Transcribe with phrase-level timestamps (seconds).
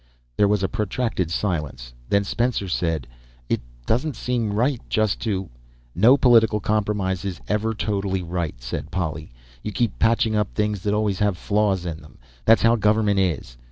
[0.35, 3.05] There was a protracted silence; then Spencer said:
[3.49, 5.51] "It doesn't seem right just to"
[5.95, 9.31] "No political compromise is ever totally right," said Polly.
[9.61, 12.17] "You keep patching up things that always have flaws in them.
[12.45, 13.57] That's how government is."